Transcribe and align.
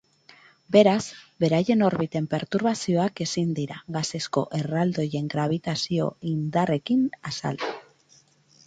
Beraz, 0.75 1.03
beraien 1.43 1.83
orbiten 1.89 2.27
perturbazioak 2.31 3.21
ezin 3.27 3.53
dira 3.61 3.77
gasezko 3.99 4.45
erraldoien 4.63 5.29
grabitazio-indarrekin 5.37 7.07
azaldu. 7.33 7.73